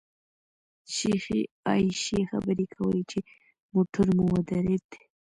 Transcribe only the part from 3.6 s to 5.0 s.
موټر مو ودرېد.